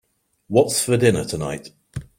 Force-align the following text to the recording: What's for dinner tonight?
What's 0.47 0.83
for 0.83 0.97
dinner 0.97 1.23
tonight? 1.25 1.69